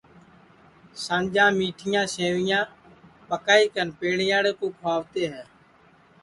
سانجا 1.03 1.45
میٹھیاں 1.57 2.05
سیویاں 2.15 2.63
پکائی 3.29 3.65
کن 3.73 3.87
پیڑیاڑے 3.99 4.51
کُو 4.59 4.67
کُھؤتے 4.79 5.23
ہیں 5.31 5.45